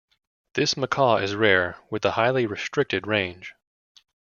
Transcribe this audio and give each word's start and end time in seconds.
This 0.55 0.75
macaw 0.75 1.17
is 1.17 1.35
rare 1.35 1.77
with 1.91 2.03
a 2.05 2.13
highly 2.13 2.47
restricted 2.47 3.05
range. 3.05 3.53